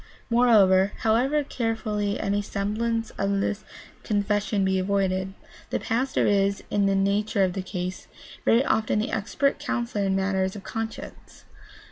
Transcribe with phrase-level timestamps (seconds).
[0.31, 3.55] Moreover, however carefully any semblance of the
[4.01, 5.35] confessional be avoided,
[5.69, 8.07] the pastor is, in the nature of the case,
[8.43, 11.45] very often the expert counselor in matters of conscience.